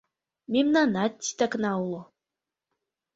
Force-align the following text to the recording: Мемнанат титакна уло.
Мемнанат 0.51 1.11
титакна 1.21 1.71
уло. 1.83 2.01